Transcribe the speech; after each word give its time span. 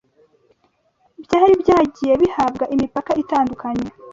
byari 1.23 1.53
byagiye 1.61 2.13
bihabwa 2.21 2.65
imipaka 2.75 3.11
itandukanye 3.23 3.87